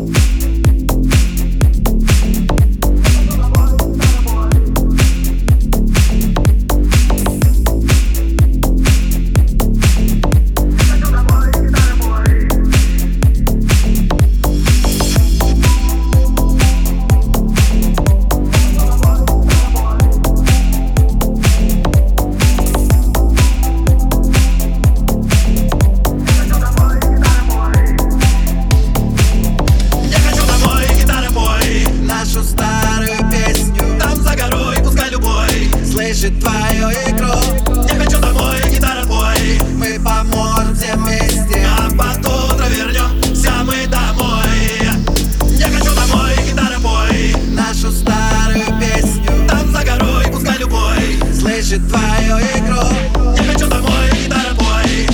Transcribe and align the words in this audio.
Bye. 0.00 0.39
А 32.40 32.42
Нашу 32.42 32.48
старую 32.48 33.30
песню. 33.30 33.98
Там 34.00 34.16
за 34.16 34.34
горой, 34.34 34.76
пускай 34.82 35.10
любой 35.10 35.70
Слышит 35.84 36.40
твою 36.40 36.88
игру. 36.90 37.86
Я 37.86 38.02
хочу 38.02 38.18
домой, 38.18 38.56
гитара 38.70 39.04
твой. 39.04 39.60
Мы 39.74 40.00
поможем 40.02 40.74
всем 40.74 41.04
вместе 41.04 41.66
А 41.78 41.90
под 41.90 42.26
утро 42.26 42.64
вернемся 42.68 43.52
мы 43.64 43.86
домой. 43.86 44.48
Я 45.50 45.66
хочу 45.68 45.94
домой, 45.94 46.32
гитара 46.48 46.78
бой 46.78 47.34
Нашу 47.50 47.92
старую 47.92 48.64
песню. 48.80 49.46
Там 49.46 49.70
за 49.70 49.84
горой, 49.84 50.24
пускай 50.32 50.56
любой 50.58 51.20
Слышит 51.38 51.86
твою 51.88 52.38
игру. 52.38 53.36
Я 53.36 53.52
хочу 53.52 53.66
домой, 53.68 54.08
гитара 54.24 54.54
бой 54.54 55.08